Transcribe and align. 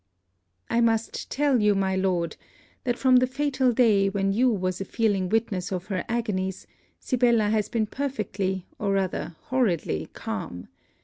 I 0.67 0.81
must 0.81 1.29
tell 1.29 1.61
you, 1.61 1.75
my 1.75 1.95
Lord, 1.95 2.35
that 2.85 2.97
from 2.97 3.17
the 3.17 3.27
fatal 3.27 3.71
day 3.71 4.09
when 4.09 4.33
you 4.33 4.49
was 4.49 4.81
a 4.81 4.85
feeling 4.85 5.29
witness 5.29 5.71
of 5.71 5.85
her 5.89 6.03
agonies, 6.09 6.65
Sibella 6.99 7.49
has 7.51 7.69
been 7.69 7.85
perfectly 7.85 8.65
or 8.79 8.93
rather 8.93 9.35
horridly 9.49 10.09
calm. 10.13 10.69